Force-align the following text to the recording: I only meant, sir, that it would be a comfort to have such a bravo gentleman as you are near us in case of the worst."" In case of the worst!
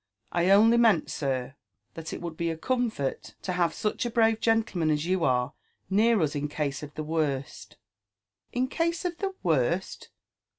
I 0.31 0.49
only 0.49 0.77
meant, 0.77 1.11
sir, 1.11 1.53
that 1.93 2.11
it 2.11 2.21
would 2.23 2.35
be 2.35 2.49
a 2.49 2.57
comfort 2.57 3.35
to 3.43 3.51
have 3.51 3.71
such 3.71 4.03
a 4.03 4.09
bravo 4.09 4.35
gentleman 4.35 4.89
as 4.89 5.05
you 5.05 5.23
are 5.23 5.53
near 5.91 6.19
us 6.23 6.33
in 6.33 6.47
case 6.47 6.81
of 6.81 6.91
the 6.95 7.03
worst."" 7.03 7.77
In 8.51 8.67
case 8.67 9.05
of 9.05 9.19
the 9.19 9.35
worst! 9.43 10.09